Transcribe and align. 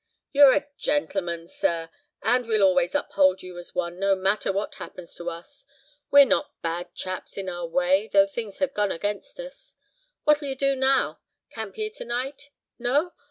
"You're 0.31 0.55
a 0.55 0.67
gentleman, 0.79 1.45
sir, 1.47 1.91
and 2.23 2.47
we'll 2.47 2.63
always 2.63 2.95
uphold 2.95 3.43
you 3.43 3.59
as 3.59 3.75
one, 3.75 3.99
no 3.99 4.15
matter 4.15 4.51
what 4.51 4.73
happens 4.81 5.13
to 5.17 5.29
us. 5.29 5.63
We're 6.09 6.25
not 6.25 6.59
bad 6.63 6.95
chaps 6.95 7.37
in 7.37 7.47
our 7.47 7.67
way, 7.67 8.07
though 8.11 8.25
things 8.25 8.57
has 8.57 8.71
gone 8.73 8.91
against 8.91 9.39
us. 9.39 9.75
What'll 10.23 10.47
you 10.47 10.55
do 10.55 10.75
now? 10.75 11.19
Camp 11.51 11.75
here 11.75 11.91
to 11.91 12.05
night? 12.05 12.49
No? 12.79 13.11